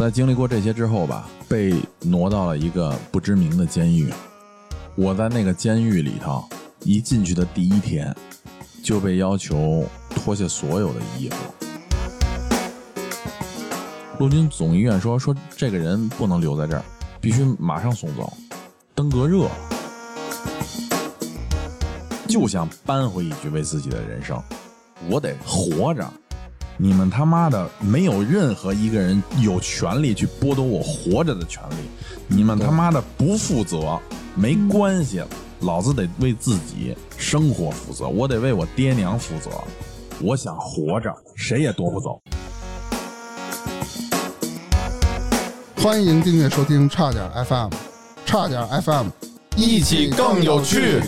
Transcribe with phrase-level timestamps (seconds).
[0.00, 4.10] 在经历过这些之后吧，被挪到了一个不知名的监狱。
[4.94, 6.42] 我在那个监狱里头，
[6.84, 8.16] 一进去的第一天，
[8.82, 11.36] 就被要求脱下所有的衣服。
[14.18, 16.82] 陆军总医院说说这个人不能留在这儿，
[17.20, 18.32] 必须马上送走。
[18.94, 19.50] 登革热，
[22.26, 24.42] 就想扳回一局为自己的人生，
[25.10, 26.10] 我得活着。
[26.82, 31.74] 你们他妈的没有任何一个人有权利去剥夺我活着的权利，
[32.26, 34.00] 你们他妈的不负责，
[34.34, 35.22] 没关系，
[35.60, 39.50] 老子得为自己生活负责，我得为我爹娘负责，
[40.22, 42.18] 我想活着，谁也夺不走。
[45.76, 47.68] 欢迎订阅收听差点 FM，
[48.24, 49.08] 差点 FM，
[49.54, 51.02] 一起更有趣。